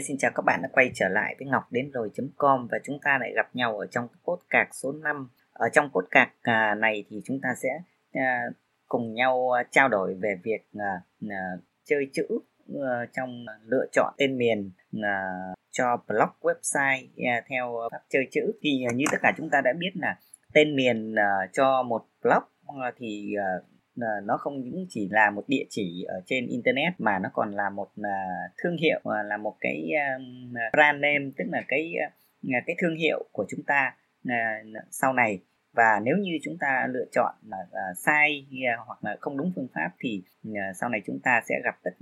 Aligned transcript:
xin 0.00 0.18
chào 0.18 0.30
các 0.34 0.42
bạn 0.46 0.62
đã 0.62 0.68
quay 0.72 0.90
trở 0.94 1.08
lại 1.08 1.34
với 1.38 1.48
ngọc 1.48 1.72
đến 1.72 1.90
rồi.com 1.90 2.68
và 2.70 2.78
chúng 2.84 2.98
ta 3.02 3.18
lại 3.20 3.32
gặp 3.36 3.56
nhau 3.56 3.78
ở 3.78 3.86
trong 3.86 4.08
cốt 4.22 4.38
cạc 4.50 4.68
số 4.74 4.92
5. 4.92 5.28
Ở 5.52 5.68
trong 5.72 5.90
cốt 5.92 6.04
cạc 6.10 6.32
à, 6.42 6.74
này 6.74 7.04
thì 7.10 7.20
chúng 7.24 7.40
ta 7.40 7.48
sẽ 7.62 7.68
à, 8.12 8.42
cùng 8.88 9.14
nhau 9.14 9.50
à, 9.50 9.62
trao 9.70 9.88
đổi 9.88 10.14
về 10.14 10.34
việc 10.42 10.70
chơi 11.84 12.10
chữ 12.12 12.26
trong 13.12 13.46
lựa 13.64 13.86
chọn 13.92 14.14
tên 14.16 14.38
miền 14.38 14.70
cho 15.70 15.96
blog, 16.08 16.28
website 16.40 17.06
theo 17.48 17.88
pháp 17.92 18.02
chơi 18.08 18.28
chữ. 18.30 18.52
Thì 18.62 18.84
như 18.94 19.04
tất 19.10 19.18
cả 19.22 19.32
chúng 19.36 19.50
ta 19.50 19.60
đã 19.60 19.72
biết 19.78 19.90
là 19.94 20.18
tên 20.52 20.76
miền 20.76 21.14
cho 21.52 21.82
một 21.82 22.06
blog 22.22 22.42
thì 22.96 23.36
Ờ, 24.00 24.06
nó 24.24 24.36
không 24.36 24.60
những 24.60 24.86
chỉ 24.88 25.08
là 25.10 25.30
một 25.30 25.44
địa 25.48 25.64
chỉ 25.70 26.04
ở 26.08 26.20
trên 26.26 26.46
internet 26.46 26.92
mà 26.98 27.18
nó 27.18 27.28
còn 27.32 27.52
là 27.52 27.70
một 27.70 27.90
ờ, 28.02 28.10
thương 28.62 28.76
hiệu 28.76 29.00
ờ, 29.04 29.22
là 29.22 29.36
một 29.36 29.56
cái 29.60 29.90
brand 30.72 31.00
name, 31.00 31.30
tức 31.36 31.44
là 31.52 31.62
cái 31.68 31.94
cái 32.66 32.76
thương 32.78 32.96
hiệu 32.96 33.24
của 33.32 33.46
chúng 33.48 33.62
ta 33.66 33.96
sau 34.90 35.12
này. 35.12 35.42
Và 35.72 36.00
nếu 36.04 36.16
như 36.16 36.38
chúng 36.42 36.58
ta 36.60 36.86
lựa 36.90 37.04
chọn 37.12 37.34
là 37.46 37.66
sai 37.96 38.46
hoặc 38.86 39.04
là 39.04 39.16
không 39.20 39.36
đúng 39.36 39.52
phương 39.56 39.68
pháp 39.74 39.90
thì 40.00 40.22
sau 40.80 40.88
này 40.88 41.00
chúng 41.06 41.20
ta 41.24 41.42
sẽ 41.48 41.54
gặp 41.64 41.74
rất 41.84 41.94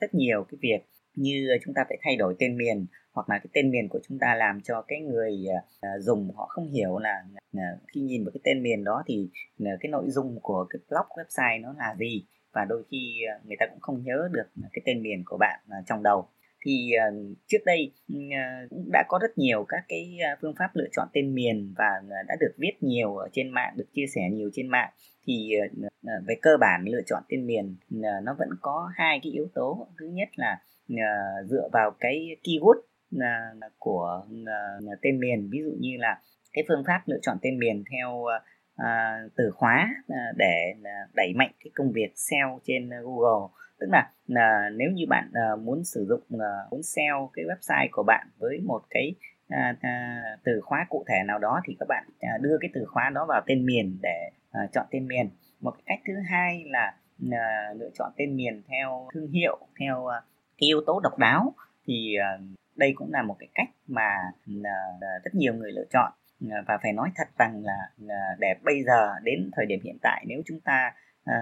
rất 0.00 0.14
nhiều 0.14 0.44
cái 0.50 0.58
việc 0.60 0.78
như 1.16 1.48
chúng 1.64 1.74
ta 1.74 1.84
phải 1.88 1.98
thay 2.02 2.16
đổi 2.16 2.36
tên 2.38 2.56
miền 2.56 2.86
hoặc 3.12 3.28
là 3.28 3.38
cái 3.38 3.46
tên 3.52 3.70
miền 3.70 3.88
của 3.88 4.00
chúng 4.08 4.18
ta 4.18 4.34
làm 4.34 4.60
cho 4.60 4.82
cái 4.88 5.00
người 5.00 5.44
uh, 5.48 6.02
dùng 6.02 6.30
họ 6.36 6.46
không 6.48 6.70
hiểu 6.70 6.98
là 6.98 7.24
uh, 7.56 7.80
khi 7.94 8.00
nhìn 8.00 8.24
vào 8.24 8.30
cái 8.34 8.40
tên 8.44 8.62
miền 8.62 8.84
đó 8.84 9.02
thì 9.06 9.30
uh, 9.62 9.68
cái 9.80 9.90
nội 9.90 10.04
dung 10.08 10.40
của 10.42 10.66
cái 10.70 10.80
blog 10.88 11.06
website 11.16 11.60
nó 11.60 11.74
là 11.78 11.94
gì? 11.98 12.26
Và 12.52 12.64
đôi 12.64 12.82
khi 12.90 13.20
uh, 13.36 13.46
người 13.46 13.56
ta 13.60 13.66
cũng 13.70 13.80
không 13.80 14.02
nhớ 14.04 14.28
được 14.32 14.46
cái 14.72 14.82
tên 14.84 15.02
miền 15.02 15.22
của 15.26 15.36
bạn 15.36 15.60
uh, 15.66 15.86
trong 15.86 16.02
đầu. 16.02 16.28
Thì 16.64 16.90
uh, 17.08 17.36
trước 17.46 17.64
đây 17.66 17.92
uh, 18.12 18.70
cũng 18.70 18.88
đã 18.92 19.04
có 19.08 19.18
rất 19.22 19.38
nhiều 19.38 19.64
các 19.68 19.84
cái 19.88 20.18
uh, 20.32 20.38
phương 20.42 20.54
pháp 20.58 20.70
lựa 20.74 20.88
chọn 20.92 21.08
tên 21.12 21.34
miền 21.34 21.74
và 21.78 21.90
uh, 22.04 22.26
đã 22.28 22.36
được 22.40 22.54
viết 22.58 22.72
nhiều 22.80 23.16
ở 23.16 23.28
trên 23.32 23.50
mạng 23.50 23.74
được 23.76 23.86
chia 23.92 24.06
sẻ 24.14 24.20
nhiều 24.32 24.50
trên 24.52 24.68
mạng. 24.68 24.90
Thì 25.26 25.50
uh, 25.86 25.92
về 26.26 26.34
cơ 26.42 26.56
bản 26.60 26.84
lựa 26.86 27.02
chọn 27.06 27.22
tên 27.28 27.46
miền 27.46 27.76
uh, 27.96 28.24
nó 28.24 28.36
vẫn 28.38 28.48
có 28.60 28.90
hai 28.94 29.20
cái 29.22 29.32
yếu 29.32 29.48
tố. 29.54 29.88
Thứ 29.98 30.06
nhất 30.06 30.28
là 30.36 30.60
uh, 30.92 31.46
dựa 31.46 31.68
vào 31.72 31.90
cái 32.00 32.36
keyword 32.42 32.78
uh, 33.16 33.72
của 33.78 34.26
uh, 34.26 34.98
tên 35.02 35.20
miền. 35.20 35.48
Ví 35.52 35.58
dụ 35.64 35.72
như 35.78 35.96
là 35.98 36.20
cái 36.52 36.64
phương 36.68 36.84
pháp 36.86 37.02
lựa 37.06 37.18
chọn 37.22 37.36
tên 37.42 37.58
miền 37.58 37.84
theo 37.92 38.10
uh, 38.10 39.32
từ 39.36 39.50
khóa 39.50 39.88
uh, 39.98 40.36
để 40.36 40.74
uh, 40.78 41.14
đẩy 41.14 41.32
mạnh 41.34 41.50
cái 41.64 41.70
công 41.74 41.92
việc 41.92 42.12
SEO 42.14 42.60
trên 42.64 42.90
Google. 42.90 43.48
Tức 43.80 43.86
là 43.90 44.10
uh, 44.32 44.76
nếu 44.76 44.90
như 44.90 45.04
bạn 45.08 45.30
uh, 45.30 45.60
muốn 45.60 45.84
sử 45.84 46.06
dụng 46.08 46.22
uh, 46.34 46.72
muốn 46.72 46.82
SEO 46.82 47.30
cái 47.32 47.44
website 47.44 47.88
của 47.92 48.02
bạn 48.02 48.26
với 48.38 48.60
một 48.64 48.82
cái 48.90 49.14
uh, 49.54 49.76
uh, 49.76 50.40
từ 50.44 50.60
khóa 50.62 50.86
cụ 50.88 51.04
thể 51.08 51.16
nào 51.26 51.38
đó 51.38 51.60
thì 51.66 51.76
các 51.78 51.86
bạn 51.88 52.04
uh, 52.08 52.42
đưa 52.42 52.58
cái 52.60 52.70
từ 52.74 52.84
khóa 52.86 53.10
đó 53.14 53.26
vào 53.28 53.42
tên 53.46 53.66
miền 53.66 53.98
để 54.02 54.30
uh, 54.64 54.72
chọn 54.72 54.86
tên 54.90 55.06
miền. 55.06 55.30
Một 55.60 55.70
cái 55.70 55.82
cách 55.86 56.00
thứ 56.06 56.12
hai 56.30 56.64
là 56.66 56.96
uh, 57.26 57.80
lựa 57.80 57.90
chọn 57.98 58.12
tên 58.16 58.36
miền 58.36 58.62
theo 58.68 59.08
thương 59.14 59.30
hiệu 59.30 59.58
theo 59.80 60.04
uh, 60.04 60.35
cái 60.58 60.66
yếu 60.66 60.80
tố 60.86 61.00
độc 61.00 61.18
đáo 61.18 61.54
thì 61.86 62.14
ờ, 62.14 62.38
đây 62.76 62.92
cũng 62.96 63.12
là 63.12 63.22
một 63.22 63.36
cái 63.38 63.48
cách 63.54 63.68
mà 63.86 64.08
ờ, 64.46 64.70
ờ, 65.00 65.08
rất 65.24 65.34
nhiều 65.34 65.54
người 65.54 65.72
lựa 65.72 65.84
chọn. 65.90 66.12
Và 66.40 66.78
phải 66.82 66.92
nói 66.92 67.10
thật 67.16 67.28
rằng 67.38 67.62
là 67.64 67.90
để 68.38 68.54
bây 68.64 68.82
giờ 68.82 69.14
đến 69.22 69.50
thời 69.56 69.66
điểm 69.66 69.80
hiện 69.84 69.96
tại 70.02 70.24
nếu 70.28 70.42
chúng 70.46 70.60
ta 70.60 70.92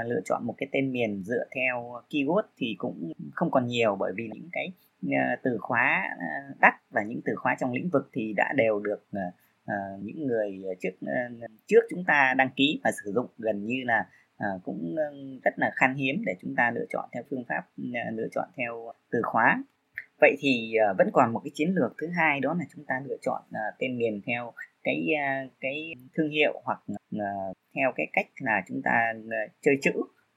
lựa 0.06 0.20
chọn 0.24 0.46
một 0.46 0.54
cái 0.58 0.68
tên 0.72 0.92
miền 0.92 1.22
dựa 1.22 1.44
theo 1.54 2.00
keyword 2.10 2.42
thì 2.56 2.74
cũng 2.78 3.12
không 3.34 3.50
còn 3.50 3.66
nhiều 3.66 3.96
bởi 3.96 4.12
vì 4.16 4.30
những 4.32 4.48
cái 4.52 4.72
từ 5.42 5.58
khóa 5.60 6.02
đắt 6.60 6.74
và 6.90 7.02
những 7.02 7.20
từ 7.24 7.32
khóa 7.36 7.56
trong 7.60 7.72
lĩnh 7.72 7.88
vực 7.88 8.08
thì 8.12 8.32
đã 8.36 8.52
đều 8.56 8.80
được 8.80 9.06
những 10.00 10.26
người 10.26 10.62
trước 10.80 11.06
trước 11.66 11.80
chúng 11.90 12.04
ta 12.06 12.34
đăng 12.36 12.50
ký 12.56 12.80
và 12.84 12.90
sử 13.04 13.12
dụng. 13.12 13.26
Gần 13.38 13.66
như 13.66 13.82
là 13.84 14.06
à, 14.36 14.48
cũng 14.64 14.94
ờ, 14.96 15.04
rất 15.44 15.54
là 15.56 15.70
khan 15.74 15.94
hiếm 15.94 16.22
để 16.26 16.34
chúng 16.42 16.54
ta 16.56 16.70
lựa 16.70 16.84
chọn 16.88 17.08
theo 17.12 17.22
phương 17.30 17.44
pháp 17.48 17.62
ờ, 17.94 18.10
lựa 18.12 18.28
chọn 18.34 18.48
theo 18.56 18.92
từ 19.10 19.18
khóa. 19.22 19.64
Vậy 20.20 20.36
thì 20.40 20.76
vẫn 20.98 21.08
còn 21.12 21.32
một 21.32 21.40
cái 21.44 21.50
chiến 21.54 21.74
lược 21.74 21.94
thứ 22.00 22.08
hai 22.16 22.40
đó 22.40 22.54
là 22.58 22.64
chúng 22.76 22.84
ta 22.84 22.94
lựa 23.04 23.16
chọn 23.22 23.42
tên 23.78 23.98
miền 23.98 24.20
theo 24.26 24.52
cái 24.82 25.06
cái 25.60 25.92
thương 26.14 26.30
hiệu 26.30 26.60
hoặc 26.64 26.78
theo 27.74 27.92
cái 27.96 28.06
cách 28.12 28.26
là 28.40 28.62
chúng 28.68 28.82
ta 28.84 29.12
chơi 29.60 29.74
chữ 29.82 29.92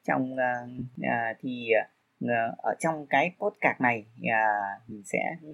trong 0.07 0.35
thì 1.41 1.69
ở 2.57 2.75
trong 2.79 3.05
cái 3.09 3.31
podcast 3.39 3.81
này 3.81 4.05
à, 4.31 4.45
mình 4.87 5.03
sẽ 5.05 5.19
ừ, 5.41 5.49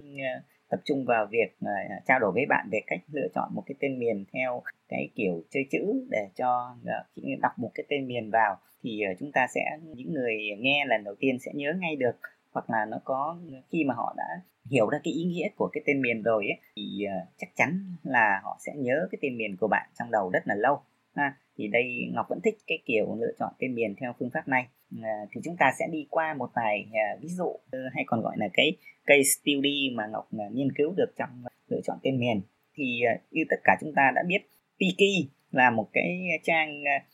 tập 0.74 0.80
trung 0.84 1.04
vào 1.04 1.26
việc 1.30 1.56
uh, 1.64 2.04
trao 2.06 2.18
đổi 2.18 2.32
với 2.32 2.46
bạn 2.48 2.68
về 2.72 2.80
cách 2.86 3.00
lựa 3.12 3.28
chọn 3.34 3.48
một 3.54 3.62
cái 3.66 3.74
tên 3.80 3.98
miền 3.98 4.24
theo 4.32 4.62
cái 4.88 5.08
kiểu 5.14 5.42
chơi 5.50 5.66
chữ 5.70 6.06
để 6.10 6.28
cho 6.34 6.76
uh, 6.82 7.06
khi 7.16 7.22
đọc 7.42 7.52
một 7.56 7.70
cái 7.74 7.84
tên 7.88 8.06
miền 8.06 8.30
vào 8.30 8.56
thì 8.82 9.02
uh, 9.12 9.18
chúng 9.20 9.32
ta 9.32 9.46
sẽ 9.54 9.60
những 9.82 10.12
người 10.12 10.34
nghe 10.58 10.84
lần 10.88 11.04
đầu 11.04 11.14
tiên 11.18 11.38
sẽ 11.38 11.52
nhớ 11.54 11.72
ngay 11.80 11.96
được 11.96 12.16
hoặc 12.52 12.70
là 12.70 12.84
nó 12.84 13.00
có 13.04 13.38
khi 13.72 13.84
mà 13.84 13.94
họ 13.94 14.14
đã 14.16 14.40
hiểu 14.70 14.88
ra 14.88 14.98
cái 15.04 15.12
ý 15.12 15.24
nghĩa 15.24 15.48
của 15.56 15.68
cái 15.72 15.82
tên 15.86 16.02
miền 16.02 16.22
rồi 16.22 16.44
ấy, 16.44 16.58
thì 16.76 17.06
uh, 17.06 17.28
chắc 17.36 17.48
chắn 17.56 17.80
là 18.02 18.40
họ 18.42 18.56
sẽ 18.66 18.72
nhớ 18.76 19.08
cái 19.10 19.18
tên 19.22 19.36
miền 19.38 19.56
của 19.56 19.68
bạn 19.68 19.88
trong 19.98 20.10
đầu 20.10 20.30
rất 20.30 20.46
là 20.46 20.54
lâu. 20.54 20.80
Ha 21.14 21.36
thì 21.56 21.68
đây 21.68 22.10
ngọc 22.12 22.26
vẫn 22.28 22.40
thích 22.44 22.54
cái 22.66 22.78
kiểu 22.86 23.16
lựa 23.20 23.32
chọn 23.38 23.52
tên 23.58 23.74
miền 23.74 23.94
theo 24.00 24.12
phương 24.18 24.30
pháp 24.34 24.48
này. 24.48 24.66
À, 25.02 25.26
thì 25.30 25.40
chúng 25.44 25.56
ta 25.58 25.72
sẽ 25.78 25.86
đi 25.92 26.06
qua 26.10 26.34
một 26.34 26.50
vài 26.54 26.86
à, 26.92 27.16
ví 27.22 27.28
dụ 27.28 27.56
ờ, 27.70 27.78
hay 27.92 28.04
còn 28.06 28.20
gọi 28.20 28.36
là 28.38 28.48
cái 28.52 28.76
case 29.06 29.22
study 29.22 29.90
mà 29.94 30.06
ngọc 30.06 30.28
à, 30.38 30.46
nghiên 30.52 30.72
cứu 30.72 30.94
được 30.96 31.12
trong 31.18 31.28
lựa 31.68 31.80
chọn 31.84 31.98
tên 32.02 32.18
miền. 32.20 32.40
Thì 32.76 33.02
à, 33.06 33.20
như 33.30 33.42
tất 33.50 33.56
cả 33.64 33.76
chúng 33.80 33.92
ta 33.96 34.12
đã 34.14 34.22
biết 34.28 34.38
Tiki 34.78 35.30
là 35.50 35.70
một 35.70 35.88
cái 35.92 36.28
trang 36.42 36.82
à, 36.84 37.04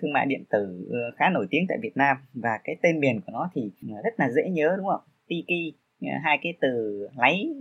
thương 0.00 0.12
mại 0.12 0.26
điện 0.26 0.44
tử 0.50 0.90
khá 1.16 1.30
nổi 1.30 1.46
tiếng 1.50 1.66
tại 1.68 1.78
Việt 1.82 1.96
Nam. 1.96 2.16
Và 2.34 2.58
cái 2.64 2.76
tên 2.82 3.00
miền 3.00 3.20
của 3.20 3.32
nó 3.32 3.50
thì 3.54 3.70
rất 4.04 4.14
là 4.18 4.30
dễ 4.30 4.50
nhớ 4.50 4.74
đúng 4.76 4.86
không? 4.86 5.00
Tiki 5.28 5.74
hai 6.22 6.38
cái 6.42 6.54
từ 6.60 7.06
lấy 7.16 7.54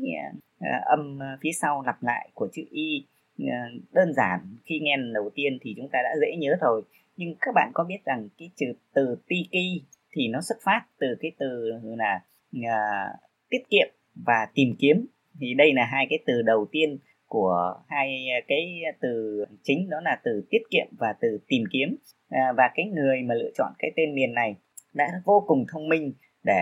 âm 0.86 1.20
phía 1.42 1.52
sau 1.62 1.84
lặp 1.86 2.04
lại 2.04 2.30
của 2.34 2.48
chữ 2.54 2.62
y. 2.72 3.08
Ờ, 3.40 3.56
đơn 3.92 4.14
giản 4.14 4.40
khi 4.66 4.80
nghe 4.80 4.98
lần 4.98 5.14
đầu 5.14 5.30
tiên 5.36 5.58
thì 5.62 5.74
chúng 5.78 5.90
ta 5.92 6.00
đã 6.04 6.10
dễ 6.22 6.38
nhớ 6.38 6.56
rồi. 6.62 6.82
Nhưng 7.18 7.36
các 7.42 7.52
bạn 7.56 7.72
có 7.74 7.84
biết 7.84 8.06
rằng 8.06 8.30
cái 8.38 8.50
từ 8.60 8.68
từ 8.94 9.16
tiki 9.28 9.84
thì 10.12 10.28
nó 10.28 10.42
xuất 10.42 10.58
phát 10.64 10.82
từ 11.00 11.08
cái 11.20 11.32
từ 11.40 11.72
là 11.98 12.22
uh, 12.58 13.20
tiết 13.50 13.70
kiệm 13.70 13.88
và 14.26 14.48
tìm 14.54 14.76
kiếm. 14.80 15.06
Thì 15.40 15.54
đây 15.54 15.74
là 15.74 15.86
hai 15.86 16.08
cái 16.10 16.20
từ 16.26 16.42
đầu 16.42 16.68
tiên 16.72 16.98
của 17.26 17.74
hai 17.88 18.28
ờ, 18.30 18.46
cái 18.48 18.82
từ 19.02 19.46
chính 19.64 19.90
đó 19.90 19.98
là 20.04 20.20
từ 20.24 20.48
tiết 20.50 20.62
kiệm 20.70 20.88
và 21.00 21.14
từ 21.22 21.40
tìm 21.48 21.64
kiếm. 21.72 21.96
À, 22.30 22.54
và 22.58 22.70
cái 22.76 22.86
người 22.86 23.22
mà 23.22 23.36
lựa 23.36 23.50
chọn 23.58 23.74
cái 23.80 23.92
tên 23.96 24.16
miền 24.16 24.34
này 24.34 24.56
đã 24.94 25.08
vô 25.26 25.44
cùng 25.48 25.66
thông 25.72 25.90
minh 25.90 26.14
để 26.44 26.54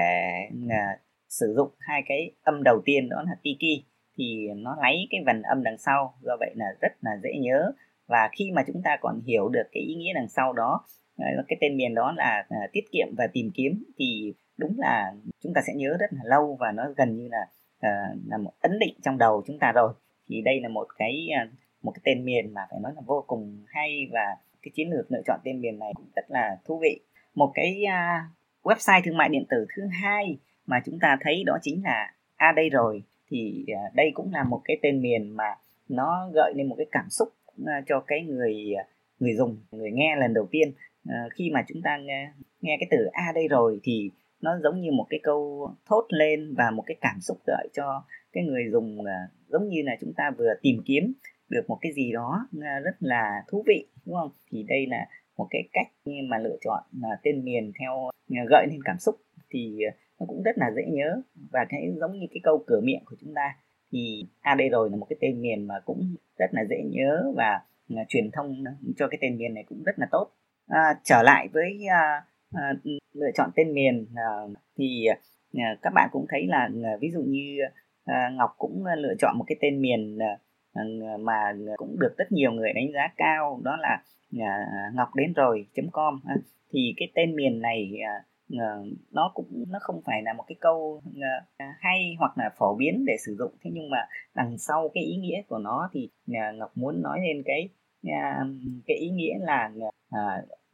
à, 0.70 0.98
sử 1.30 1.54
dụng 1.56 1.70
hai 1.80 2.04
cái 2.06 2.32
âm 2.42 2.64
đầu 2.64 2.82
tiên 2.86 3.10
đó 3.10 3.24
là 3.28 3.36
tiki 3.44 3.86
thì 4.22 4.48
nó 4.56 4.76
lấy 4.82 5.08
cái 5.10 5.22
vần 5.26 5.42
âm 5.42 5.64
đằng 5.64 5.78
sau. 5.78 6.14
Do 6.22 6.38
vậy 6.40 6.54
là 6.56 6.66
rất 6.82 6.92
là 7.02 7.12
dễ 7.24 7.30
nhớ. 7.40 7.72
Và 8.08 8.30
khi 8.32 8.52
mà 8.56 8.64
chúng 8.68 8.82
ta 8.84 8.98
còn 9.02 9.22
hiểu 9.26 9.50
được 9.50 9.64
cái 9.72 9.84
ý 9.84 9.96
nghĩa 9.96 10.14
đằng 10.14 10.28
sau 10.28 10.54
đó 10.54 10.86
ờ, 11.18 11.26
cái 11.48 11.58
tên 11.62 11.78
miền 11.78 11.96
đó 11.96 12.14
là 12.18 12.46
ờ, 12.50 12.58
tiết 12.72 12.92
kiệm 12.92 13.08
và 13.18 13.28
tìm 13.34 13.52
kiếm, 13.54 13.84
thì 13.98 14.34
đúng 14.58 14.76
là 14.78 15.14
chúng 15.44 15.54
ta 15.54 15.62
sẽ 15.68 15.74
nhớ 15.76 15.98
rất 16.00 16.14
là 16.14 16.22
lâu 16.24 16.58
và 16.60 16.72
nó 16.72 16.84
gần 16.98 17.18
như 17.18 17.28
là 17.32 17.48
ờ, 17.82 17.90
là 18.28 18.38
một 18.38 18.54
ấn 18.62 18.80
định 18.80 18.94
trong 19.04 19.18
đầu 19.18 19.44
chúng 19.48 19.60
ta 19.60 19.72
rồi. 19.72 19.94
Thì 20.30 20.42
đây 20.42 20.60
là 20.62 20.70
một 20.70 20.88
cái 20.98 21.28
một 21.82 21.92
cái 21.92 22.02
tên 22.06 22.26
miền 22.26 22.54
mà 22.54 22.62
phải 22.70 22.80
nói 22.84 22.92
là 22.96 23.02
vô 23.06 23.24
cùng 23.28 23.64
hay 23.68 24.08
và 24.12 24.36
cái 24.62 24.72
chiến 24.76 24.90
lược 24.92 25.12
lựa 25.12 25.22
chọn 25.26 25.40
tên 25.44 25.62
miền 25.62 25.80
này 25.80 25.92
cũng 25.96 26.08
rất 26.16 26.26
là 26.28 26.58
thú 26.66 26.80
vị. 26.82 27.00
Một 27.36 27.52
cái 27.54 27.84
website 28.64 29.02
thương 29.06 29.18
mại 29.18 29.30
điện 29.30 29.46
tử 29.50 29.66
thứ 29.76 29.84
hai 30.02 30.38
mà 30.66 30.82
chúng 30.86 31.00
ta 31.02 31.18
thấy 31.22 31.44
đó 31.46 31.58
chính 31.62 31.84
là 31.84 32.14
a 32.36 32.48
à 32.48 32.52
đây 32.52 32.70
rồi 32.70 33.04
thì 33.32 33.66
à, 33.68 33.82
đây 33.94 34.12
cũng 34.14 34.34
là 34.34 34.44
một 34.44 34.62
cái 34.64 34.78
tên 34.82 35.02
miền 35.02 35.30
mà 35.30 35.56
nó 35.90 36.30
gợi 36.34 36.54
lên 36.56 36.68
một 36.68 36.76
cái 36.78 36.88
cảm 36.92 37.10
xúc 37.10 37.30
à, 37.66 37.82
cho 37.86 38.04
cái 38.08 38.22
người 38.22 38.74
à, 38.78 38.84
người 39.20 39.36
dùng 39.36 39.58
người 39.72 39.92
nghe 39.92 40.16
lần 40.16 40.34
đầu 40.34 40.48
tiên. 40.52 40.72
Khi 41.34 41.50
mà 41.54 41.66
chúng 41.68 41.82
ta 41.82 41.98
nghe, 41.98 42.32
nghe 42.62 42.78
cái 42.80 42.88
từ 42.92 42.98
a 43.12 43.24
à 43.24 43.32
đây 43.36 43.48
rồi 43.48 43.80
thì 43.84 44.10
nó 44.42 44.60
giống 44.64 44.82
như 44.82 44.92
một 44.92 45.06
cái 45.10 45.20
câu 45.24 45.70
thốt 45.86 46.06
lên 46.10 46.56
và 46.58 46.72
một 46.72 46.84
cái 46.88 46.98
cảm 47.02 47.20
xúc 47.22 47.38
gợi 47.48 47.68
cho 47.74 48.04
cái 48.32 48.44
người 48.44 48.64
dùng 48.72 48.98
giống 49.48 49.70
như 49.70 49.82
là 49.86 49.96
chúng 50.02 50.14
ta 50.18 50.32
vừa 50.38 50.54
tìm 50.62 50.82
kiếm 50.86 51.14
được 51.50 51.62
một 51.68 51.78
cái 51.82 51.92
gì 51.92 52.12
đó 52.12 52.48
rất 52.84 52.96
là 53.00 53.44
thú 53.48 53.64
vị 53.68 53.88
đúng 54.06 54.16
không? 54.16 54.32
Thì 54.52 54.64
đây 54.64 54.86
là 54.88 55.08
một 55.38 55.48
cái 55.50 55.64
cách 55.74 55.88
mà 56.30 56.38
lựa 56.38 56.58
chọn 56.62 56.84
tên 57.24 57.44
miền 57.44 57.72
theo 57.80 58.10
gợi 58.50 58.68
lên 58.70 58.80
cảm 58.86 58.98
xúc. 59.00 59.16
Thì 59.50 59.80
nó 60.22 60.26
cũng 60.28 60.44
rất 60.44 60.58
là 60.58 60.72
dễ 60.76 60.84
nhớ. 60.88 61.22
Và 61.52 61.66
cái 61.70 61.94
giống 62.00 62.20
như 62.20 62.28
cái 62.32 62.40
câu 62.44 62.64
cửa 62.68 62.82
miệng 62.84 63.04
của 63.06 63.16
chúng 63.22 63.34
ta 63.34 63.56
thì 63.92 64.26
ad 64.42 64.60
rồi 64.72 64.90
là 64.90 64.98
một 64.98 65.06
cái 65.10 65.18
tên 65.22 65.42
miền 65.42 65.68
mà 65.68 65.76
cũng 65.86 66.16
rất 66.38 66.50
là 66.52 66.62
dễ 66.70 66.84
nhớ 66.92 67.32
và 67.36 67.62
à, 67.96 68.04
truyền 68.08 68.32
thông 68.34 68.64
cho 68.98 69.08
cái 69.08 69.18
tên 69.22 69.38
miền 69.38 69.54
này 69.54 69.64
cũng 69.68 69.84
rất 69.84 70.00
là 70.00 70.08
tốt. 70.12 70.28
À, 70.68 71.00
trở 71.04 71.22
lại 71.24 71.48
với 71.54 71.86
à, 71.90 72.26
à, 72.54 72.74
lựa 73.14 73.32
chọn 73.34 73.50
tên 73.56 73.74
miền 73.74 74.06
à, 74.16 74.30
thì 74.78 75.06
à, 75.54 75.76
các 75.82 75.94
bạn 75.96 76.10
cũng 76.12 76.26
thấy 76.30 76.48
là 76.48 76.70
à, 76.84 76.98
ví 77.02 77.10
dụ 77.12 77.22
như 77.22 77.58
à, 78.06 78.30
Ngọc 78.34 78.56
cũng 78.58 78.86
lựa 78.98 79.14
chọn 79.20 79.38
một 79.38 79.44
cái 79.48 79.58
tên 79.62 79.82
miền 79.82 80.18
mà 81.20 81.54
cũng 81.78 82.00
được 82.00 82.18
rất 82.18 82.32
nhiều 82.32 82.52
người 82.52 82.74
đánh 82.74 82.92
giá 82.94 83.08
cao 83.18 83.62
đó 83.64 83.78
là 83.80 84.04
ngọc 84.94 85.16
đến 85.16 85.34
rồi 85.34 85.66
com. 85.92 86.20
Thì 86.74 86.94
cái 86.98 87.12
tên 87.16 87.36
miền 87.36 87.62
này 87.62 87.92
Ờ, 88.60 88.84
nó 89.12 89.32
cũng 89.34 89.66
nó 89.70 89.80
không 89.82 90.02
phải 90.06 90.22
là 90.24 90.34
một 90.34 90.44
cái 90.48 90.56
câu 90.60 91.02
ờ, 91.58 91.66
hay 91.80 92.16
hoặc 92.20 92.38
là 92.38 92.50
phổ 92.58 92.76
biến 92.76 93.06
để 93.06 93.14
sử 93.26 93.36
dụng. 93.40 93.52
Thế 93.64 93.72
nhưng 93.74 93.90
mà 93.90 93.98
đằng 94.36 94.58
sau 94.58 94.90
cái 94.94 95.04
ý 95.04 95.16
nghĩa 95.16 95.42
của 95.48 95.58
nó 95.58 95.90
thì 95.94 96.10
ờ, 96.28 96.54
ngọc 96.56 96.78
muốn 96.78 97.02
nói 97.02 97.20
lên 97.28 97.44
cái 97.46 97.70
cái 98.88 98.98
ý 98.98 99.10
nghĩa 99.10 99.34
là 99.40 99.72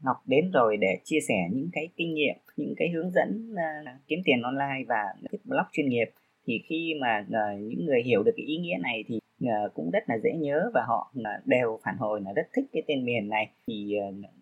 Ngọc 0.03 0.17
đến 0.25 0.51
rồi 0.51 0.77
để 0.77 0.99
chia 1.03 1.19
sẻ 1.27 1.35
những 1.51 1.69
cái 1.73 1.89
kinh 1.95 2.13
nghiệm, 2.13 2.35
những 2.57 2.73
cái 2.77 2.89
hướng 2.89 3.11
dẫn 3.11 3.55
kiếm 4.07 4.19
tiền 4.25 4.41
online 4.41 4.83
và 4.87 5.03
cái 5.31 5.39
blog 5.43 5.65
chuyên 5.71 5.89
nghiệp. 5.89 6.05
Thì 6.47 6.61
khi 6.69 6.93
mà 7.01 7.25
những 7.59 7.85
người 7.85 8.03
hiểu 8.03 8.23
được 8.23 8.31
cái 8.37 8.45
ý 8.45 8.57
nghĩa 8.57 8.77
này 8.81 9.03
thì 9.07 9.19
cũng 9.73 9.89
rất 9.91 10.03
là 10.07 10.17
dễ 10.23 10.33
nhớ 10.33 10.71
và 10.73 10.81
họ 10.87 11.13
đều 11.45 11.79
phản 11.83 11.97
hồi 11.97 12.21
là 12.21 12.33
rất 12.33 12.47
thích 12.55 12.65
cái 12.73 12.83
tên 12.87 13.05
miền 13.05 13.29
này. 13.29 13.49
Thì 13.67 13.95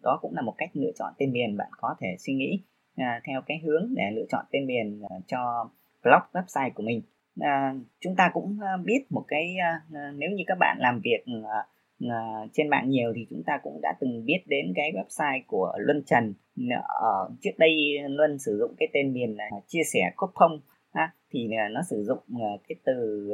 đó 0.03 0.19
cũng 0.21 0.35
là 0.35 0.41
một 0.41 0.53
cách 0.57 0.69
lựa 0.73 0.91
chọn 0.99 1.13
tên 1.17 1.31
miền 1.31 1.57
bạn 1.57 1.69
có 1.77 1.95
thể 1.99 2.15
suy 2.19 2.33
nghĩ 2.33 2.59
à, 2.95 3.21
theo 3.27 3.41
cái 3.45 3.61
hướng 3.63 3.93
để 3.95 4.03
lựa 4.11 4.25
chọn 4.29 4.45
tên 4.51 4.65
miền 4.65 5.01
à, 5.09 5.15
cho 5.27 5.69
blog 6.03 6.21
website 6.33 6.71
của 6.75 6.83
mình. 6.83 7.01
à, 7.39 7.73
chúng 7.99 8.15
ta 8.15 8.29
cũng 8.33 8.57
à, 8.61 8.77
biết 8.85 9.05
một 9.09 9.25
cái 9.27 9.55
à, 9.61 9.81
à, 9.93 10.11
nếu 10.15 10.29
như 10.29 10.43
các 10.47 10.57
bạn 10.59 10.77
làm 10.79 11.01
việc 11.03 11.25
à, 12.09 12.47
trên 12.53 12.69
mạng 12.69 12.89
nhiều 12.89 13.13
thì 13.15 13.27
chúng 13.29 13.43
ta 13.45 13.59
cũng 13.63 13.79
đã 13.81 13.93
từng 13.99 14.25
biết 14.25 14.39
đến 14.45 14.73
cái 14.75 14.91
website 14.91 15.41
của 15.47 15.73
Luân 15.77 16.03
Trần 16.05 16.33
ở 16.71 16.81
ờ, 17.01 17.29
trước 17.41 17.51
đây 17.57 17.71
Luân 18.09 18.39
sử 18.39 18.57
dụng 18.59 18.75
cái 18.77 18.87
tên 18.93 19.13
miền 19.13 19.37
là 19.37 19.49
chia 19.67 19.83
sẻ 19.93 20.11
cốt 20.15 20.31
phong 20.35 20.59
à, 20.91 21.13
thì 21.31 21.47
nó 21.71 21.81
sử 21.89 22.03
dụng 22.03 22.19
cái 22.67 22.75
từ 22.85 23.29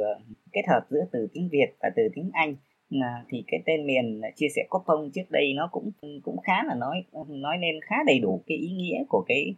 kết 0.52 0.62
hợp 0.68 0.86
giữa 0.90 1.04
từ 1.12 1.28
tiếng 1.32 1.48
Việt 1.52 1.66
và 1.80 1.90
từ 1.96 2.02
tiếng 2.14 2.30
Anh 2.32 2.54
à, 3.02 3.24
thì 3.28 3.44
cái 3.46 3.62
tên 3.66 3.86
miền 3.86 4.20
à, 4.20 4.30
chia 4.36 4.48
sẻ 4.56 4.66
coupon 4.70 5.10
trước 5.14 5.30
đây 5.30 5.54
nó 5.56 5.68
cũng 5.72 5.90
cũng 6.22 6.36
khá 6.40 6.64
là 6.64 6.74
nói 6.74 7.04
nói 7.28 7.56
nên 7.58 7.74
khá 7.82 7.96
đầy 8.06 8.18
đủ 8.18 8.42
cái 8.46 8.58
ý 8.58 8.70
nghĩa 8.70 9.04
của 9.08 9.24
cái 9.28 9.54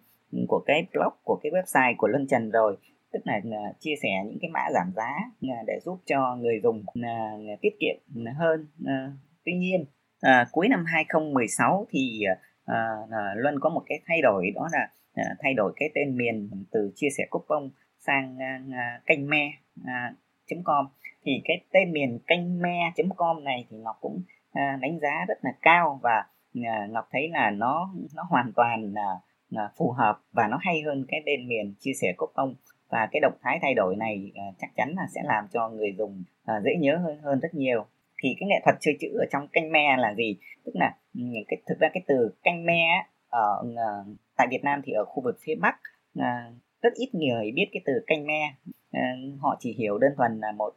của 0.48 0.62
cái 0.66 0.86
blog 0.92 1.12
của 1.24 1.40
cái 1.42 1.52
website 1.52 1.94
của 1.96 2.08
Luân 2.08 2.26
Trần 2.26 2.50
rồi. 2.50 2.76
Tức 3.12 3.20
là, 3.24 3.40
à, 3.52 3.72
chia 3.80 3.94
sẻ 4.02 4.08
những 4.26 4.38
cái 4.40 4.50
mã 4.50 4.60
giảm 4.74 4.92
giá 4.96 5.12
à, 5.42 5.62
để 5.66 5.78
giúp 5.84 5.98
cho 6.06 6.36
người 6.36 6.60
dùng 6.62 6.84
tiết 7.60 7.76
kiệm 7.80 8.24
hơn 8.38 8.66
tuy 9.44 9.52
nhiên 9.52 9.84
à, 10.20 10.46
cuối 10.52 10.68
năm 10.68 10.84
2016 10.86 11.86
thì 11.90 12.24
à, 12.64 12.96
Luân 13.36 13.60
có 13.60 13.70
một 13.70 13.82
cái 13.86 14.00
thay 14.06 14.22
đổi 14.22 14.50
đó 14.54 14.68
là 14.72 14.88
à, 15.14 15.24
thay 15.40 15.54
đổi 15.54 15.72
cái 15.76 15.90
tên 15.94 16.16
miền 16.16 16.50
từ 16.70 16.92
chia 16.94 17.08
sẻ 17.18 17.26
coupon 17.30 17.70
sang 17.98 18.38
à, 18.72 19.00
canh 19.06 19.28
me 19.28 19.50
à, 19.84 20.14
com 20.64 20.86
thì 21.24 21.42
cái 21.44 21.60
tên 21.72 21.92
miền 21.92 22.18
canh 22.26 22.62
me 22.62 22.92
com 23.16 23.44
này 23.44 23.66
thì 23.70 23.76
Ngọc 23.76 23.96
cũng 24.00 24.22
à, 24.52 24.78
đánh 24.82 24.98
giá 25.00 25.24
rất 25.28 25.38
là 25.42 25.50
cao 25.62 26.00
và 26.02 26.26
à, 26.64 26.86
Ngọc 26.90 27.08
thấy 27.12 27.28
là 27.28 27.50
nó 27.50 27.90
nó 28.14 28.22
hoàn 28.22 28.52
toàn 28.56 28.92
là, 28.94 29.20
là 29.50 29.70
phù 29.76 29.90
hợp 29.90 30.20
và 30.32 30.48
nó 30.50 30.58
hay 30.60 30.82
hơn 30.82 31.04
cái 31.08 31.22
tên 31.26 31.48
miền 31.48 31.74
chia 31.78 31.92
sẻ 32.00 32.12
coupon 32.16 32.54
và 32.94 33.08
cái 33.12 33.20
động 33.20 33.34
thái 33.42 33.58
thay 33.62 33.74
đổi 33.74 33.96
này 33.96 34.32
uh, 34.48 34.54
chắc 34.58 34.70
chắn 34.76 34.94
là 34.96 35.06
sẽ 35.14 35.20
làm 35.24 35.44
cho 35.52 35.68
người 35.68 35.94
dùng 35.98 36.24
uh, 36.42 36.64
dễ 36.64 36.70
nhớ 36.78 36.96
hơn 36.96 37.18
hơn 37.22 37.40
rất 37.40 37.54
nhiều. 37.54 37.86
Thì 38.22 38.36
cái 38.40 38.48
nghệ 38.48 38.60
thuật 38.64 38.76
chơi 38.80 38.96
chữ 39.00 39.08
ở 39.18 39.24
trong 39.30 39.48
canh 39.48 39.72
me 39.72 39.96
là 39.98 40.14
gì? 40.14 40.36
Tức 40.64 40.72
là 40.74 40.96
những 41.12 41.44
cái 41.48 41.62
thực 41.66 41.78
ra 41.78 41.88
cái 41.94 42.02
từ 42.06 42.34
canh 42.42 42.64
me 42.66 43.06
ở 43.28 43.62
uh, 43.62 44.06
tại 44.36 44.46
Việt 44.50 44.64
Nam 44.64 44.80
thì 44.84 44.92
ở 44.92 45.04
khu 45.04 45.22
vực 45.22 45.38
phía 45.40 45.54
Bắc 45.60 45.76
uh, 46.18 46.54
rất 46.82 46.92
ít 46.94 47.14
người 47.14 47.52
biết 47.54 47.66
cái 47.72 47.82
từ 47.86 47.92
canh 48.06 48.26
me. 48.26 48.54
Uh, 48.96 49.40
họ 49.40 49.56
chỉ 49.60 49.74
hiểu 49.78 49.98
đơn 49.98 50.12
thuần 50.16 50.40
là 50.40 50.52
một 50.52 50.74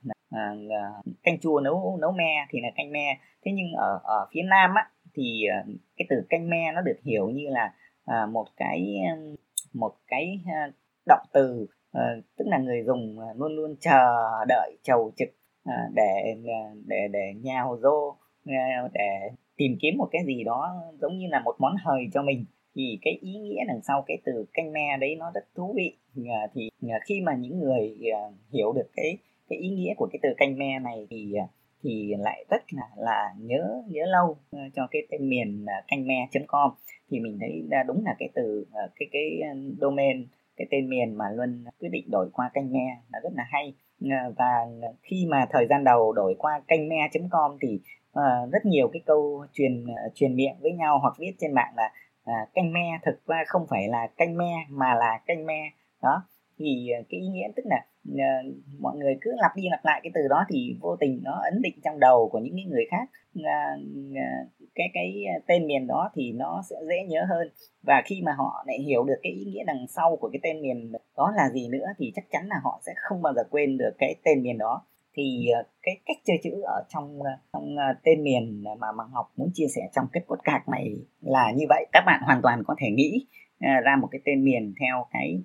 là 0.56 0.92
canh 1.24 1.40
chua 1.40 1.60
nấu 1.60 1.98
nấu 2.02 2.12
me 2.12 2.46
thì 2.50 2.60
là 2.62 2.70
canh 2.76 2.92
me. 2.92 3.18
Thế 3.46 3.52
nhưng 3.52 3.72
ở 3.74 4.00
ở 4.04 4.28
phía 4.32 4.42
Nam 4.42 4.72
á, 4.76 4.90
thì 5.14 5.46
ờ, 5.46 5.74
cái 5.98 6.06
từ 6.10 6.16
canh 6.30 6.50
me 6.50 6.72
nó 6.76 6.82
được 6.82 6.98
hiểu 7.04 7.30
như 7.30 7.50
là 7.50 7.74
à, 8.06 8.26
một 8.26 8.46
cái 8.58 8.98
ờ, 9.10 9.36
một 9.74 9.94
cái 10.08 10.40
ờ, 10.46 10.72
động 11.06 11.26
từ 11.34 11.68
tức 12.38 12.46
là 12.48 12.58
người 12.58 12.84
dùng 12.84 13.20
luôn 13.36 13.56
luôn 13.56 13.76
chờ 13.80 14.00
đợi 14.48 14.78
chầu 14.84 15.12
trực 15.16 15.30
để 15.94 16.36
để 16.86 17.08
để 17.12 17.34
nhào 17.44 17.78
vô 17.84 18.16
để 18.94 19.30
tìm 19.58 19.78
kiếm 19.82 19.98
một 19.98 20.08
cái 20.12 20.22
gì 20.26 20.44
đó 20.44 20.84
giống 21.02 21.18
như 21.18 21.28
là 21.28 21.40
một 21.40 21.56
món 21.60 21.76
hời 21.84 22.04
cho 22.14 22.24
mình. 22.24 22.46
Thì 22.76 23.00
cái 23.02 23.18
ý 23.22 23.34
nghĩa 23.34 23.64
đằng 23.68 23.82
sau 23.82 24.04
cái 24.08 24.18
từ 24.26 24.46
canh 24.54 24.72
me 24.72 24.98
đấy 25.00 25.16
nó 25.20 25.32
rất 25.34 25.46
thú 25.56 25.74
vị. 25.78 25.98
Thì 26.54 26.70
khi 27.08 27.22
mà 27.22 27.36
những 27.36 27.60
người 27.60 27.98
hiểu 28.54 28.74
được 28.74 28.90
cái 28.96 29.18
cái 29.50 29.60
ý 29.60 29.70
nghĩa 29.70 29.94
của 29.98 30.08
cái 30.12 30.20
từ 30.24 30.30
canh 30.38 30.58
me 30.58 30.80
này 30.80 31.08
thì 31.10 31.34
à, 31.34 31.48
thì 31.84 32.14
lại 32.20 32.46
rất 32.50 32.62
là 32.72 32.88
là 32.98 33.34
nhớ 33.40 33.84
nhớ 33.88 34.02
lâu 34.06 34.38
ờ, 34.52 34.60
cho 34.76 34.88
cái 34.92 35.02
tên 35.12 35.30
miền 35.30 35.66
à, 35.66 35.84
canh 35.88 36.08
me.com 36.08 36.72
thì 37.10 37.20
mình 37.20 37.38
thấy 37.40 37.64
đúng 37.88 38.06
là 38.06 38.16
cái 38.20 38.30
từ 38.36 38.66
à, 38.74 38.82
cái 38.96 39.08
cái 39.12 39.40
ờ, 39.42 39.58
domain 39.82 40.28
cái 40.58 40.68
tên 40.72 40.90
miền 40.90 41.18
mà 41.18 41.26
Luân 41.36 41.66
quyết 41.80 41.90
định 41.92 42.12
đổi 42.12 42.30
qua 42.34 42.50
canh 42.54 42.74
me 42.74 42.98
là 43.14 43.20
rất 43.24 43.30
là 43.36 43.44
hay. 43.52 43.74
Ờ, 44.02 44.34
và 44.38 44.66
khi 45.02 45.26
mà 45.30 45.46
thời 45.50 45.68
gian 45.70 45.84
đầu 45.84 46.14
đổi 46.14 46.36
qua 46.38 46.62
canh 46.68 46.90
me.com 46.90 47.58
thì 47.62 47.80
uh, 48.20 48.52
rất 48.52 48.66
nhiều 48.66 48.90
cái 48.94 49.02
câu 49.06 49.46
truyền 49.54 49.86
truyền 50.16 50.36
miệng 50.36 50.56
với 50.62 50.72
nhau 50.72 51.00
hoặc 51.00 51.14
viết 51.20 51.32
trên 51.40 51.54
mạng 51.54 51.74
là 51.76 51.92
uh, 52.32 52.66
me 52.74 53.00
thực 53.06 53.26
ra 53.28 53.44
không 53.48 53.66
phải 53.70 53.88
là 53.88 54.08
canh 54.18 54.38
me 54.38 54.52
mà 54.70 54.96
là 54.96 55.20
canh 55.26 55.46
me. 55.46 55.70
Đó 56.04 56.24
thì 56.60 56.90
à, 56.90 57.00
cái 57.10 57.20
ý 57.20 57.28
nghĩa 57.28 57.48
tức 57.56 57.64
là 57.66 57.86
uh, 58.12 58.54
mọi 58.80 58.98
người 58.98 59.18
cứ 59.22 59.32
lặp 59.38 59.52
đi 59.56 59.64
lặp 59.72 59.86
lại 59.86 60.00
cái 60.04 60.12
từ 60.16 60.22
đó 60.30 60.46
thì 60.50 60.78
vô 60.82 60.96
tình 61.00 61.20
nó 61.24 61.42
ấn 61.52 61.62
định 61.62 61.76
trong 61.84 62.00
đầu 62.00 62.30
của 62.32 62.40
những 62.40 62.70
người 62.70 62.86
khác. 62.92 63.10
Uh, 63.40 63.44
uh, 64.12 64.52
cái 64.76 64.88
cái 64.94 65.26
tên 65.48 65.68
miền 65.68 65.88
đó 65.88 66.10
thì 66.16 66.32
nó 66.32 66.64
sẽ 66.70 66.76
dễ 66.90 67.06
nhớ 67.08 67.26
hơn. 67.30 67.48
Và 67.82 68.02
khi 68.06 68.22
mà 68.26 68.32
họ 68.38 68.64
lại 68.68 68.80
hiểu 68.80 69.04
được 69.04 69.20
cái 69.24 69.32
ý 69.32 69.46
nghĩa 69.46 69.64
đằng 69.64 69.86
sau 69.88 70.16
của 70.16 70.30
cái 70.34 70.40
tên 70.44 70.62
miền 70.62 70.92
đó 71.18 71.34
là 71.36 71.50
gì 71.50 71.68
nữa 71.70 71.86
thì 71.98 72.12
chắc 72.16 72.26
chắn 72.32 72.48
là 72.48 72.56
họ 72.64 72.82
sẽ 72.86 72.94
không 72.96 73.22
bao 73.22 73.34
giờ 73.34 73.44
quên 73.50 73.78
được 73.78 73.92
cái 73.98 74.16
tên 74.24 74.44
miền 74.44 74.58
đó. 74.58 74.86
Thì 75.14 75.50
cái 75.82 75.98
cách 76.06 76.18
chơi 76.26 76.38
chữ 76.44 76.62
ở 76.62 76.84
trong 76.90 77.20
trong 77.54 77.76
tên 78.04 78.24
miền 78.24 78.64
mà 78.80 78.92
bằng 78.98 79.10
học 79.10 79.32
muốn 79.38 79.50
chia 79.54 79.68
sẻ 79.76 79.82
trong 79.96 80.06
cái 80.14 80.24
podcast 80.28 80.70
này 80.72 80.96
là 81.22 81.52
như 81.52 81.66
vậy. 81.70 81.86
Các 81.92 82.04
bạn 82.06 82.22
hoàn 82.26 82.42
toàn 82.42 82.64
có 82.68 82.76
thể 82.80 82.88
nghĩ 82.90 83.26
ra 83.60 83.96
một 84.02 84.08
cái 84.12 84.22
tên 84.26 84.44
miền 84.44 84.74
theo 84.80 85.06
cái 85.12 85.42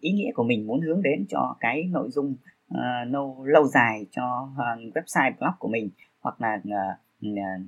ý 0.00 0.12
nghĩa 0.12 0.32
của 0.34 0.44
mình 0.44 0.66
muốn 0.66 0.80
hướng 0.80 1.02
đến 1.02 1.26
cho 1.28 1.56
cái 1.60 1.84
nội 1.90 2.08
dung 2.10 2.36
uh, 2.74 3.12
lâu 3.44 3.66
dài 3.66 4.06
cho 4.10 4.48
uh, 4.52 4.94
website 4.94 5.32
blog 5.38 5.54
của 5.58 5.68
mình 5.68 5.90
hoặc 6.20 6.40
là 6.40 6.54
uh, 6.56 6.98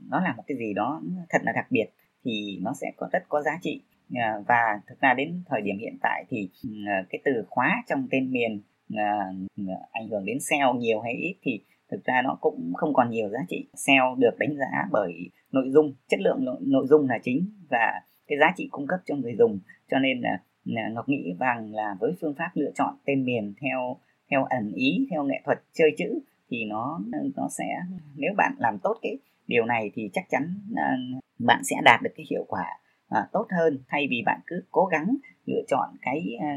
nó 0.08 0.20
là 0.20 0.34
một 0.36 0.42
cái 0.46 0.56
gì 0.58 0.74
đó 0.74 1.02
thật 1.28 1.38
là 1.42 1.52
đặc 1.52 1.66
biệt 1.70 1.86
thì 2.24 2.58
nó 2.62 2.72
sẽ 2.80 2.92
có 2.96 3.08
rất 3.12 3.22
có 3.28 3.42
giá 3.42 3.58
trị. 3.62 3.82
Uh, 4.12 4.46
và 4.48 4.80
thực 4.86 5.00
ra 5.00 5.14
đến 5.14 5.42
thời 5.46 5.60
điểm 5.60 5.78
hiện 5.78 5.98
tại 6.02 6.24
thì 6.28 6.50
uh, 6.66 7.06
cái 7.10 7.20
từ 7.24 7.44
khóa 7.48 7.82
trong 7.88 8.08
tên 8.10 8.30
miền 8.32 8.62
uh, 8.94 9.78
ảnh 9.92 10.08
hưởng 10.10 10.24
đến 10.24 10.38
SEO 10.40 10.74
nhiều 10.74 11.00
hay 11.00 11.12
ít 11.12 11.36
thì 11.42 11.64
thực 11.90 12.04
ra 12.04 12.22
nó 12.24 12.38
cũng 12.40 12.72
không 12.74 12.94
còn 12.94 13.10
nhiều 13.10 13.28
giá 13.28 13.40
trị. 13.48 13.68
SEO 13.74 14.14
được 14.18 14.36
đánh 14.38 14.56
giá 14.58 14.88
bởi 14.90 15.30
nội 15.52 15.70
dung 15.70 15.94
chất 16.08 16.20
lượng 16.20 16.44
nội 16.60 16.86
dung 16.86 17.08
là 17.08 17.18
chính 17.22 17.50
và 17.70 18.02
cái 18.26 18.38
giá 18.38 18.52
trị 18.56 18.68
cung 18.70 18.86
cấp 18.86 19.00
cho 19.04 19.14
người 19.16 19.34
dùng. 19.38 19.58
Cho 19.90 19.98
nên 19.98 20.20
là 20.20 20.38
Ngọc 20.92 21.08
nghĩ 21.08 21.34
rằng 21.38 21.74
là 21.74 21.96
với 22.00 22.12
phương 22.20 22.34
pháp 22.38 22.50
lựa 22.54 22.70
chọn 22.74 22.94
tên 23.04 23.24
miền 23.24 23.54
theo 23.60 23.96
theo 24.30 24.44
ẩn 24.44 24.72
ý, 24.74 25.06
theo 25.10 25.24
nghệ 25.24 25.40
thuật 25.44 25.58
chơi 25.72 25.90
chữ 25.98 26.20
thì 26.50 26.64
nó 26.64 27.00
nó 27.36 27.48
sẽ, 27.58 27.64
nếu 28.16 28.32
bạn 28.36 28.54
làm 28.58 28.78
tốt 28.78 28.98
cái 29.02 29.18
điều 29.46 29.64
này 29.64 29.90
thì 29.94 30.10
chắc 30.12 30.24
chắn 30.30 30.54
à, 30.76 30.96
bạn 31.38 31.60
sẽ 31.64 31.76
đạt 31.84 32.00
được 32.02 32.10
cái 32.16 32.26
hiệu 32.30 32.44
quả 32.48 32.66
à, 33.08 33.28
tốt 33.32 33.46
hơn. 33.50 33.78
Thay 33.88 34.06
vì 34.10 34.22
bạn 34.26 34.40
cứ 34.46 34.62
cố 34.70 34.84
gắng 34.84 35.16
lựa 35.46 35.62
chọn 35.68 35.88
cái 36.02 36.36
à, 36.40 36.56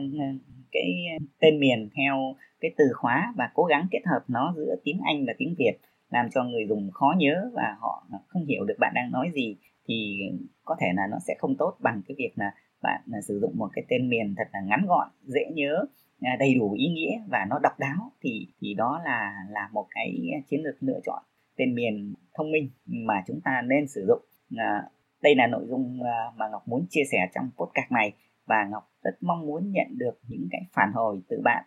cái 0.71 0.93
tên 1.39 1.59
miền 1.59 1.89
theo 1.95 2.35
cái 2.61 2.71
từ 2.77 2.85
khóa 2.93 3.33
và 3.37 3.49
cố 3.53 3.63
gắng 3.63 3.87
kết 3.91 4.01
hợp 4.05 4.23
nó 4.27 4.53
giữa 4.57 4.75
tiếng 4.83 4.99
Anh 5.03 5.25
và 5.25 5.33
tiếng 5.37 5.55
Việt 5.57 5.73
làm 6.09 6.29
cho 6.29 6.43
người 6.43 6.65
dùng 6.69 6.91
khó 6.91 7.13
nhớ 7.17 7.51
và 7.53 7.75
họ 7.79 8.03
không 8.27 8.45
hiểu 8.45 8.63
được 8.65 8.75
bạn 8.79 8.91
đang 8.95 9.11
nói 9.11 9.31
gì 9.35 9.57
thì 9.87 10.17
có 10.63 10.75
thể 10.79 10.87
là 10.95 11.07
nó 11.11 11.17
sẽ 11.27 11.35
không 11.39 11.55
tốt 11.55 11.77
bằng 11.79 12.01
cái 12.07 12.15
việc 12.17 12.31
là 12.35 12.51
bạn 12.81 13.01
là 13.05 13.21
sử 13.21 13.39
dụng 13.39 13.57
một 13.57 13.69
cái 13.73 13.85
tên 13.89 14.09
miền 14.09 14.35
thật 14.37 14.47
là 14.53 14.61
ngắn 14.61 14.85
gọn, 14.87 15.07
dễ 15.23 15.41
nhớ 15.53 15.85
à, 16.21 16.35
đầy 16.39 16.55
đủ 16.55 16.73
ý 16.73 16.87
nghĩa 16.87 17.19
và 17.27 17.45
nó 17.49 17.59
độc 17.59 17.79
đáo 17.79 18.11
thì 18.21 18.47
thì 18.61 18.73
đó 18.73 19.01
là 19.05 19.33
là 19.49 19.69
một 19.71 19.87
cái 19.91 20.21
chiến 20.47 20.63
lược 20.63 20.75
lựa 20.79 20.99
chọn 21.03 21.23
tên 21.57 21.75
miền 21.75 22.13
thông 22.33 22.51
minh 22.51 22.69
mà 22.85 23.23
chúng 23.27 23.41
ta 23.43 23.61
nên 23.61 23.87
sử 23.87 24.05
dụng. 24.07 24.21
À, 24.57 24.83
đây 25.21 25.35
là 25.35 25.47
nội 25.47 25.65
dung 25.67 26.03
à, 26.03 26.31
mà 26.35 26.49
ngọc 26.49 26.67
muốn 26.67 26.85
chia 26.89 27.03
sẻ 27.11 27.17
trong 27.35 27.49
podcast 27.57 27.91
này 27.91 28.13
và 28.45 28.67
ngọc 28.71 28.91
rất 29.03 29.17
mong 29.21 29.45
muốn 29.45 29.71
nhận 29.71 29.87
được 29.97 30.19
những 30.27 30.47
cái 30.51 30.61
phản 30.73 30.91
hồi 30.93 31.21
từ 31.29 31.41
bạn 31.43 31.65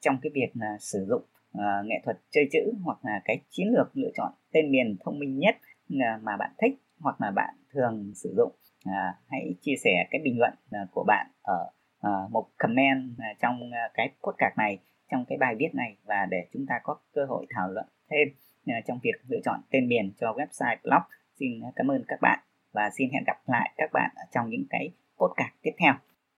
trong 0.00 0.18
cái 0.22 0.30
việc 0.34 0.48
là 0.54 0.76
sử 0.80 1.06
dụng 1.08 1.22
nghệ 1.84 1.94
thuật 2.04 2.16
chơi 2.30 2.48
chữ 2.52 2.72
hoặc 2.84 2.98
là 3.02 3.20
cái 3.24 3.40
chiến 3.50 3.66
lược 3.76 3.96
lựa 3.96 4.10
chọn 4.16 4.32
tên 4.52 4.70
miền 4.70 4.96
thông 5.04 5.18
minh 5.18 5.38
nhất 5.38 5.56
mà 6.22 6.36
bạn 6.36 6.50
thích 6.58 6.82
hoặc 7.00 7.20
là 7.20 7.30
bạn 7.30 7.54
thường 7.72 8.12
sử 8.14 8.34
dụng 8.36 8.52
à, 8.86 9.14
hãy 9.28 9.54
chia 9.60 9.74
sẻ 9.84 10.06
cái 10.10 10.20
bình 10.24 10.38
luận 10.38 10.52
à, 10.70 10.80
của 10.90 11.04
bạn 11.06 11.26
ở 11.42 11.70
à, 12.00 12.10
một 12.30 12.46
comment 12.58 13.18
à, 13.18 13.34
trong 13.42 13.70
à, 13.72 13.90
cái 13.94 14.12
podcast 14.22 14.56
này 14.56 14.78
trong 15.10 15.24
cái 15.28 15.38
bài 15.38 15.54
viết 15.58 15.74
này 15.74 15.96
và 16.04 16.26
để 16.30 16.46
chúng 16.52 16.66
ta 16.68 16.74
có 16.82 16.96
cơ 17.12 17.24
hội 17.24 17.46
thảo 17.50 17.68
luận 17.68 17.86
thêm 18.10 18.28
à, 18.66 18.80
trong 18.86 18.98
việc 19.02 19.14
lựa 19.28 19.40
chọn 19.44 19.60
tên 19.70 19.88
miền 19.88 20.12
cho 20.20 20.32
website 20.32 20.76
blog. 20.84 21.02
Xin 21.38 21.60
cảm 21.76 21.90
ơn 21.90 22.04
các 22.08 22.18
bạn 22.22 22.38
và 22.72 22.90
xin 22.90 23.10
hẹn 23.12 23.24
gặp 23.26 23.38
lại 23.46 23.72
các 23.76 23.90
bạn 23.92 24.10
ở 24.16 24.22
trong 24.34 24.50
những 24.50 24.64
cái 24.70 24.90
podcast 25.18 25.52
tiếp 25.62 25.72
theo. 25.78 25.94